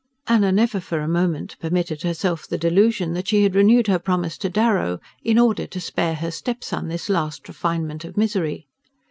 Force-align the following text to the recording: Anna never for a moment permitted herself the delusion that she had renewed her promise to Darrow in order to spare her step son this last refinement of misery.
Anna 0.25 0.51
never 0.51 0.79
for 0.79 0.99
a 1.01 1.07
moment 1.07 1.55
permitted 1.59 2.01
herself 2.01 2.47
the 2.47 2.57
delusion 2.57 3.13
that 3.13 3.27
she 3.27 3.43
had 3.43 3.53
renewed 3.53 3.85
her 3.85 3.99
promise 3.99 4.35
to 4.39 4.49
Darrow 4.49 4.99
in 5.23 5.37
order 5.37 5.67
to 5.67 5.79
spare 5.79 6.15
her 6.15 6.31
step 6.31 6.63
son 6.63 6.87
this 6.87 7.07
last 7.07 7.47
refinement 7.47 8.03
of 8.03 8.17
misery. 8.17 8.65